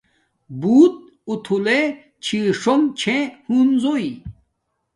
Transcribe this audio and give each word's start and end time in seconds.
بوت 0.59 0.95
آتھولے 1.31 1.81
چھی 2.23 2.39
ݽونݣ 2.59 2.83
چھے 2.99 3.17
ہنزو 3.47 3.95